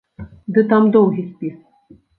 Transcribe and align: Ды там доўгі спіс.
Ды 0.55 0.63
там 0.73 0.89
доўгі 0.97 1.29
спіс. 1.31 1.57